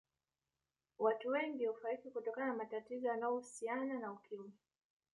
[0.99, 4.51] Watu wengi hufariki kutokana na matatizo yanayohusiana na Ukimwi